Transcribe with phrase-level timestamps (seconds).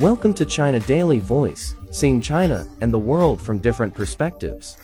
[0.00, 4.76] Welcome to China Daily Voice, seeing China and the world from different perspectives.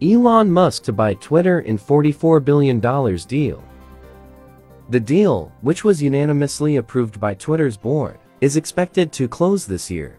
[0.00, 3.62] Elon Musk to buy Twitter in $44 billion deal.
[4.88, 10.18] The deal, which was unanimously approved by Twitter's board, is expected to close this year.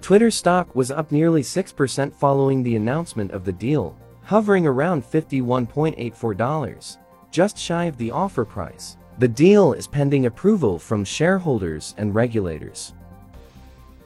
[0.00, 6.96] Twitter stock was up nearly 6% following the announcement of the deal, hovering around $51.84,
[7.30, 8.96] just shy of the offer price.
[9.18, 12.94] The deal is pending approval from shareholders and regulators.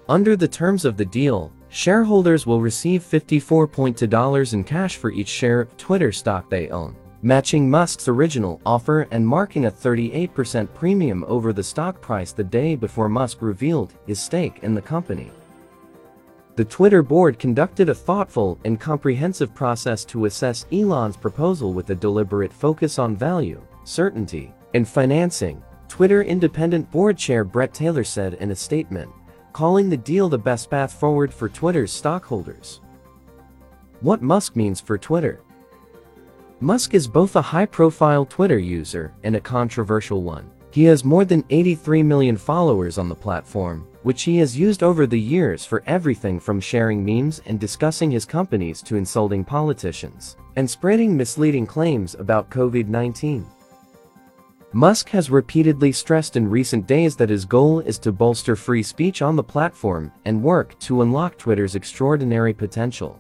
[0.07, 5.63] Under the terms of the deal, shareholders will receive $54.2 in cash for each share
[5.63, 11.55] of Twitter stock they own, matching Musk's original offer and marking a 38% premium over
[11.55, 15.31] the stock price the day before Musk revealed his stake in the company.
[16.57, 21.95] The Twitter board conducted a thoughtful and comprehensive process to assess Elon's proposal with a
[21.95, 28.51] deliberate focus on value, certainty, and financing, Twitter independent board chair Bret Taylor said in
[28.51, 29.11] a statement,
[29.53, 32.81] calling the deal the best path forward for Twitter's stockholders.
[34.01, 35.41] What Musk means for Twitter.
[36.61, 40.51] Musk is both a high-profile Twitter user and a controversial one.
[40.71, 45.07] He has more than 83 million followers on the platform, which he has used over
[45.07, 50.69] the years for everything from sharing memes and discussing his companies to insulting politicians and
[50.69, 53.45] spreading misleading claims about COVID-19.
[54.75, 59.23] Musk has repeatedly stressed in recent days that his goal is to bolster free speech
[59.23, 63.19] on the platform and work to unlock Twitter's extraordinary potential.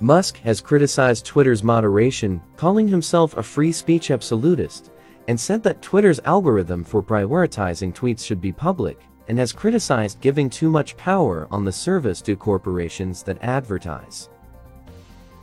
[0.00, 4.90] Musk has criticized Twitter's moderation, calling himself a free speech absolutist,
[5.28, 10.50] and said that Twitter's algorithm for prioritizing tweets should be public, and has criticized giving
[10.50, 14.28] too much power on the service to corporations that advertise.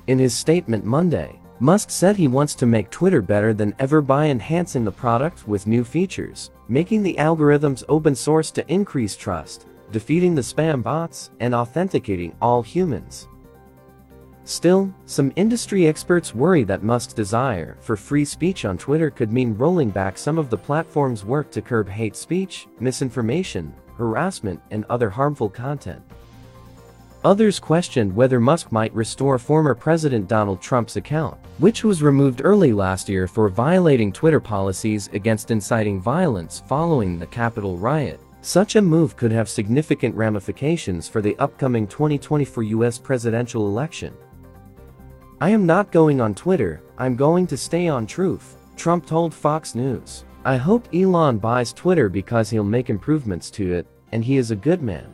[0.06, 4.28] In his statement Monday, Musk said he wants to make Twitter better than ever by
[4.28, 10.36] enhancing the product with new features, making the algorithms open source to increase trust, defeating
[10.36, 13.30] the spam bots, and authenticating all humans.
[14.44, 19.57] Still, some industry experts worry that Musk's desire for free speech on Twitter could mean
[19.57, 25.09] rolling back some of the platform's work to curb hate speech, misinformation, harassment, and other
[25.09, 26.03] harmful content.
[27.25, 32.72] Others questioned whether Musk might restore former President Donald Trump's account, which was removed early
[32.72, 38.19] last year for violating Twitter policies against inciting violence following the Capitol riot.
[38.41, 44.13] Such a move could have significant ramifications for the upcoming 2024 US presidential election.
[45.42, 49.74] I am not going on Twitter, I'm going to stay on truth, Trump told Fox
[49.74, 50.25] News.
[50.44, 54.56] I hope Elon buys Twitter because he'll make improvements to it, and he is a
[54.56, 55.12] good man.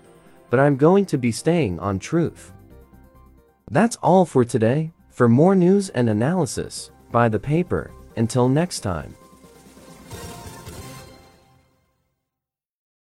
[0.52, 2.54] But I'm going to be staying on truth.
[3.72, 4.92] That's all for today.
[5.10, 7.92] For more news and analysis, buy the paper.
[8.18, 9.16] Until next time.